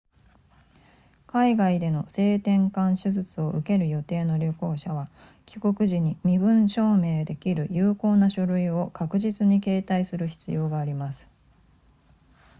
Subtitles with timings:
[1.27, 5.11] 海外での性転換手術を受ける予定の旅行者は
[5.45, 11.27] 帰国時に身分証明できる有効な書類を確実に携帯する必要があります